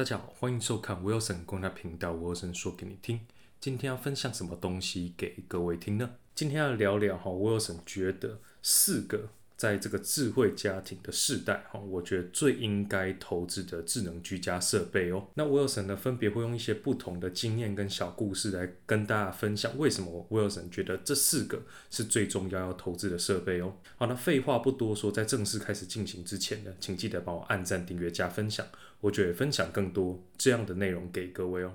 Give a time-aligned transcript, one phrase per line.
[0.00, 3.20] 大家好，欢迎收看 Wilson 公开频道，Wilson 说给你听。
[3.60, 6.12] 今天要分享什么东西给各位听呢？
[6.34, 9.28] 今天要聊聊哈，Wilson 觉得四个
[9.60, 15.28] 在这个智慧家庭的世代哈，我觉得最应该投资的智能居家设备哦。
[15.34, 23.76] 那 Wilson 呢，分别会用一些不同的经验跟小故事来跟大家分享，为什么 Wilson 觉得这四个是最重要要投资的设备哦。
[23.98, 28.66] 好，那废话不多说，在正式开始进行之前呢，请记得帮我按赞、订阅、加分享。
[29.02, 31.74] 我觉得分享更多这样的内容给各位哦。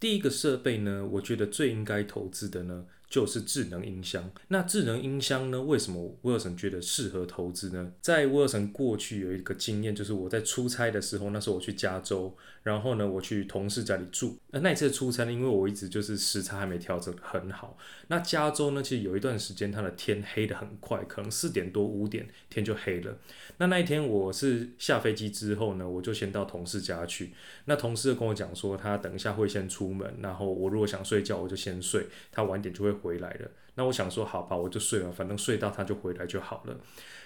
[0.00, 2.86] 第一个设备呢，我觉得最应该投资的呢。
[3.08, 4.30] 就是智能音箱。
[4.48, 5.62] 那智能音箱呢？
[5.62, 7.92] 为什么威尔森觉得适合投资呢？
[8.02, 14.36] 在威尔森过去有一个经验，就是我在出差的时候，那时候我去加州，然后呢，我去同事家里住。
[14.50, 17.78] 那那一次出差呢，因为我一直就是时差还没调整很好。
[18.08, 23.16] 那加州呢，其实有一段时间它的天黑的很快，可能四点多五点天就黑了。
[23.56, 27.32] 那那一天我是下飞机之后呢，我就先到同事家去。
[27.64, 32.97] 那同事跟我讲说，他等一下会先出门，然后我如果想睡觉，我就先睡，他晚点就会。
[32.98, 36.76] 回来了，那我想说，好吧，我就睡了，反正睡到他就回来就好了。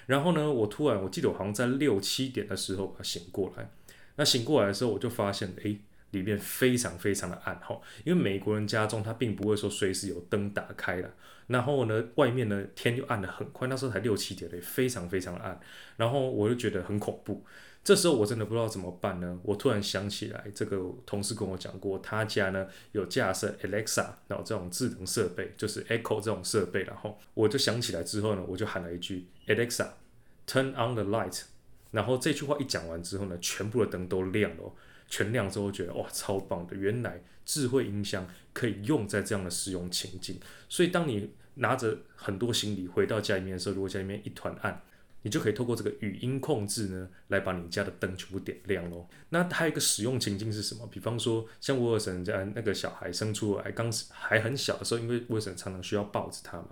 [0.07, 3.71] 然后呢，我突然我记得我好像在六七点的时候把醒过来。
[4.17, 5.79] 那醒过来的时候，我就发现，诶，
[6.11, 11.11] 里面非常非常的暗哈，因为美国人家中他并不会说随时有灯打开了。
[11.47, 15.59] 然后呢，外面呢天就暗的很快，那时候才六七点嘞，非常非常的暗。
[15.97, 17.45] 然后我就觉得很恐怖。
[17.85, 19.39] 这时候我真的不知道怎么办呢？
[19.43, 26.85] 我突然想起来，这个同事跟我讲过，他家呢有架设 Alexa，然后这种智能设备，就是 Echo 这种设备。
[26.85, 31.43] 然后我就想起来之后呢，我就喊了一句 Alexa，turn on the light。
[31.91, 34.73] 然后这句话一讲完之后呢，全部的灯都亮了，
[35.09, 36.77] 全亮之后觉得哇，超棒的！
[36.77, 40.39] 原来智慧音箱可以用在这样的使用情境。
[40.69, 44.81] 所以当你拿着很多行李回到家里面的时候，如果家里面一团暗，
[45.23, 49.09] 你就可以透过这个语音控制呢，来把你家的灯全部点亮喽。
[49.31, 50.87] 那还有一个使用情境是什么？
[50.91, 56.69] 比方说，像沃尔森家那个小孩生出来刚还很小的时候，因为沃尔森常常需要抱着他嘛。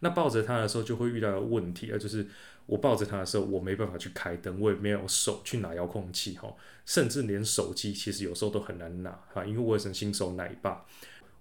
[0.00, 2.26] 那抱着他的时候就会遇到问题啊，就是
[2.66, 10.84] 我抱着他的时候，我没办法去开灯，我也没有手去拿遥控器哈，甚至连手机其实有时候都很难拿哈，因为沃尔森新手奶爸。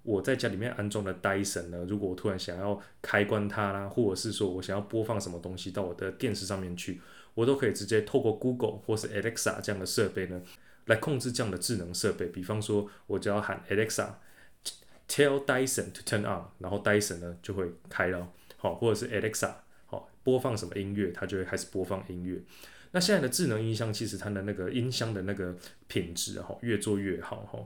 [0.06, 7.02] 我在家里面安装的 Dyson 呢，如果我突然想要开关它啦，或者是说我想要播放什么东西到我的电视上面去，
[7.34, 10.40] 我都可以直接透过 Google 或是 Alexa 这样的设备呢，
[10.86, 12.28] 来控制这样的智能设备。
[12.28, 14.10] 比方说，我只要喊 Alexa
[15.10, 19.54] tell Dyson to turn on，然后 Dyson 呢就会开了，好，或者是 Alexa
[19.88, 22.40] 好播放什么音乐，它就会开始播放音乐。
[22.92, 25.54] 那现在的智能音箱其实它的那个音箱的那个
[25.88, 27.60] 品质哈，越做越好哈。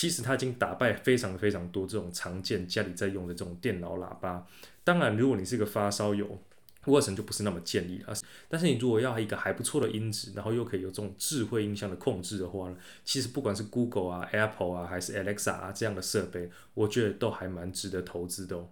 [0.00, 4.46] 其实它已经打败非常非常多这种常见家里在用的这种电脑喇叭。
[4.82, 6.38] 当然，如果你是一个发烧友，
[6.86, 8.16] 沃森就不是那么建议了。
[8.48, 18.70] 但是你如果要一个还不错的音质，然后又可以有这种智慧音箱的控制的话呢，其实不管是 Google 啊、Apple 啊，还是 Alexa 啊这样的设备，我觉得都还蛮值得投资的哦。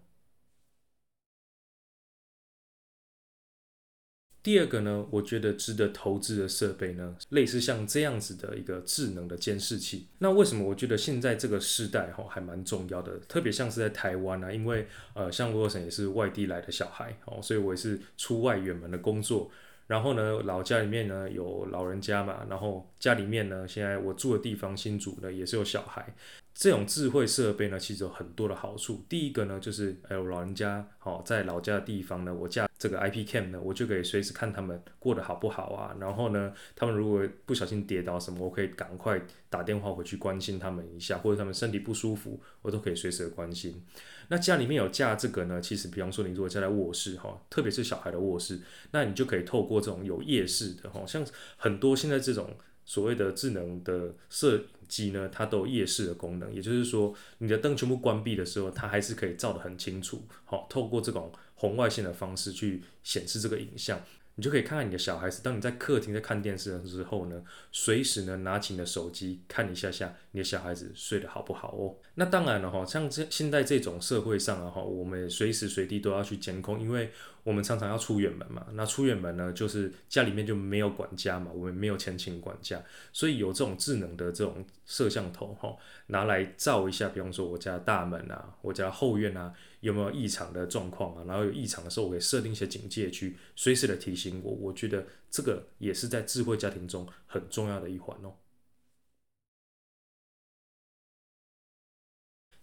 [4.42, 10.06] 第二个呢，我觉得值得投资的设备呢，类似像这样子的一个智能的监视器。
[10.18, 13.18] 那为什么我觉得现在这个时代哈还蛮重要的？
[13.28, 19.50] 特别像是在台湾啊，因为呃，像沃森也是外地来的小孩哦，所以我也是出外远门的工作。
[19.86, 26.14] 然后呢，老家里面呢有老人家嘛，然后家里面呢现在我住的地方新竹呢也是有小孩。
[26.54, 29.02] 这种智慧设备呢，其实有很多的好处。
[29.08, 35.96] 第一个呢，就是还有老人家好在老家的地方呢，我架这个 IP cam 呢，我就可以随时看他们过得好不好啊。
[36.00, 43.84] 然后呢，他们如果不小心跌倒什么，我可以赶快打电话回去关心他们一下，或者他们身体不舒服，我都可以随时的关心。
[44.28, 48.60] 那家里面有架这个呢，其实比方说你如果架在卧室哈，特别是小孩的卧室，
[48.92, 52.56] 那你就可以透过这种有夜视的哈，像很多现在这种。
[52.88, 60.22] 所谓的智能的摄影机呢，它都有夜视的功能，也就是说，你的灯全部关闭的时候，它还是可以照得很清楚。
[60.46, 64.00] 好，透过这种红外线的方式去显示这个影像。
[64.38, 67.42] 你就可以看看你的小孩子，当你在客厅在看电视的时候呢，
[67.72, 71.96] 随时呢拿起你的手机看一下下你的小孩子睡得好不好哦。
[72.14, 77.10] 那当然了哈，像这现在这种社会上啊哈，我们随时随地都要去监控，因为
[77.42, 78.64] 我们常常要出远门嘛。
[78.74, 82.80] 那出远门呢，就是家里面就没有管家嘛，我们没有钱请管家，
[83.12, 85.76] 所以有这种智能的这种摄像头哈，
[86.06, 89.52] 拿来照一下，比方说我家大门啊，我家后院啊。
[89.80, 91.24] 有没有异常的状况啊？
[91.26, 94.52] 然后有异常的时候，我可以设定一些警戒区，随时的提醒我。
[94.52, 98.34] 我觉得这个也是在智慧家庭中很重要的一环哦。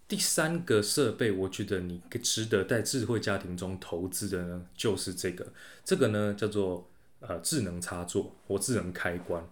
[0.08, 5.52] 第三个设备，我觉得你值得在智慧家庭中投资的呢，就是这个。
[5.84, 6.90] 这个呢叫做。
[7.22, 9.44] 呃智能插座或智能开关。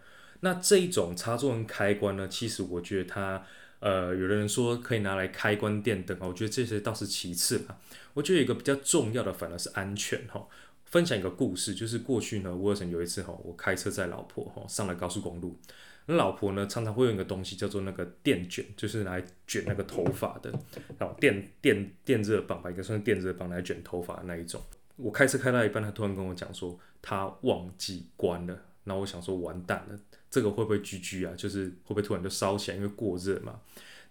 [0.42, 3.44] 那这一种插座跟开关呢，其实我觉得它，
[3.84, 7.78] 呃，有的人说可以拿来开关电灯啊，我觉得这些倒是其次啦。
[8.14, 10.48] 我觉得一个比较重要的反而是安全哈。
[10.86, 15.58] 分享一个故事，就是过去呢，沃尔森有一次哈，我开车载老婆哈上了高速公路，
[16.06, 20.50] 那老婆呢常常会用一个东西叫做那个电卷，就是来卷那个头发的，
[20.98, 24.62] 然后电电电热棒吧，应该算是电热棒来卷头发的那一种。
[24.96, 30.00] 我开车开到一半，他突然跟我讲说他忘记关了，那我想说完蛋了。
[30.30, 31.34] 这个会不会居居啊？
[31.36, 33.62] 就是会不会突然就烧起来，因为过热嘛？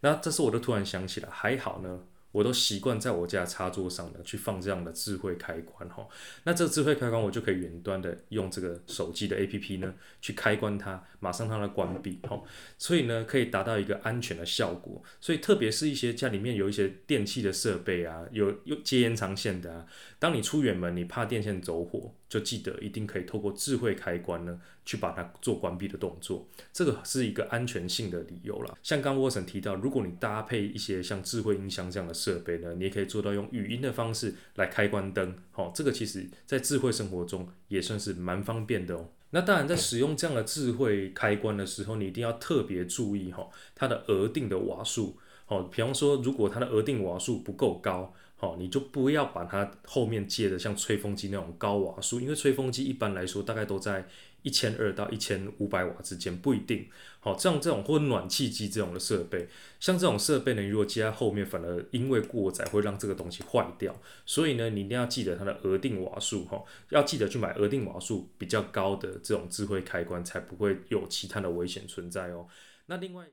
[0.00, 2.00] 那这时我就突然想起来，还好呢。
[2.32, 6.08] 我都习惯在我家插座上呢去放这样的智慧开关哈，
[6.44, 12.42] 那这智慧开关我就可以远端的用这个手机的 A P P 呢去开关它，马上让它关闭哈，
[12.78, 15.02] 所以呢可以达到一个安全的效果。
[15.20, 19.86] 所以特别是一些家里面有一些电器的设备啊，有有接延长线的啊，
[20.18, 28.74] 当你出远门你怕电线走火，就记得一定可以透过智慧开关呢去把它做关闭的动作，这个是一个安全性的理由了。
[28.82, 32.22] 像刚沃森提到，如果你搭配一些像智慧音箱这样的。
[32.22, 39.08] 设备呢，你也可以做到用语音的方式来开关灯，好，这个其实在智慧生活中也算是蛮方便的哦。
[39.30, 48.14] 那当然，在使用这样的智慧开关的时候，你一定要特别注意哈，它的额定的瓦数，好，比方说如果它的额定瓦数不够高。
[48.34, 54.04] 好，你就不要把它后面接的像吹风机那种高瓦数，因为吹风机一般来说大概都在
[54.42, 56.88] 一千二到一千五百瓦之间，不一定。
[57.20, 59.46] 好，这样这种或暖气机这种的设备，
[59.78, 63.94] 像这种设备呢，如果接在后面，反而因为过载会让这个东西坏掉。
[64.26, 72.48] 所以呢，你一定要记得它的额定瓦数，哈，要记得去买额定瓦数比较高的这种智慧开关，才不会有其他的危险存在哦。
[72.86, 73.24] 那另外。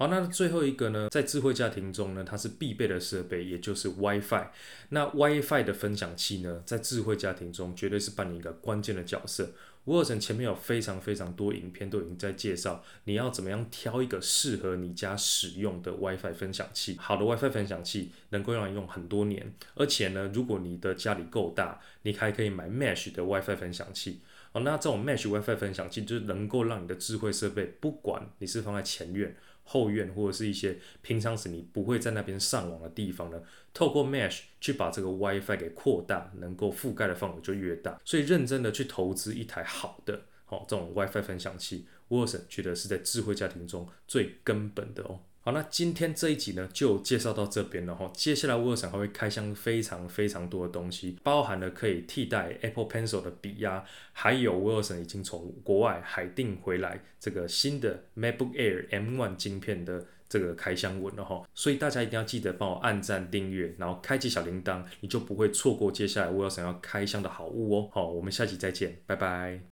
[0.00, 4.46] 好，那最后一个呢，在智慧家庭中呢，它是必备的设备，也就是 WiFi。
[4.88, 9.52] 那 WiFi 的分享器呢，在智慧家庭中绝对是扮演一个关键的角色。
[9.84, 16.96] 沃尔森前面有非常非常多影片都已经在介绍，你要怎么样挑一个适合你家使用的 WiFi 分享器。
[16.98, 24.20] 好的 WiFi 分享器能够让你用很多年，而且呢，如果你的家里够大，你还可以买 Mesh 的 WiFi 分享器。
[24.52, 29.36] 哦，那这种 Mesh WiFi 分享器就是能够让你的智慧设备，不管你是放在前院。
[29.62, 33.40] 后院或者是一些平常时你不会在那边上网的地方呢，
[33.72, 38.00] 透过 Mesh 去把这个 WiFi 给扩大，能够覆盖的范围就越大。
[38.04, 45.20] 所以认真的去投资一台好的，哦这种 WiFi 分享器 w i l s o n 觉得是在智慧家庭中最根本的哦。
[45.42, 48.10] 好，那今天这一集呢，就介绍到这边了哈。
[48.14, 53.82] 接下来沃尔森还会开箱非常非常多的东西，包含了可以替代 Apple Pencil 的笔呀，
[54.12, 61.42] 还有沃尔森已经从国外海订回来这个新的 MacBook Air M1 晶片的这个开箱文了哈。
[61.54, 67.88] 所以大家一定要记得帮我按赞、订阅，然后开启小铃铛，你就不会错过接下来沃尔森要开箱的好物哦。
[67.90, 69.69] 好，我们下期再见，拜拜。